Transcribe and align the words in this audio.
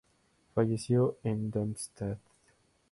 Falleció 0.55 1.15
en 1.23 1.51
Darmstadt. 1.51 2.17